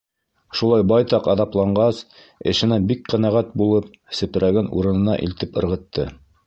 Шулай 0.59 0.85
байтаҡ 0.91 1.29
аҙапланғас, 1.33 1.99
эшенән 2.53 2.89
бик 2.93 3.05
ҡәнәғәт 3.15 3.55
булып, 3.63 3.95
сепрәген 4.23 4.75
урынына 4.81 5.23
илтеп 5.29 5.63
ырғытты. 5.63 6.13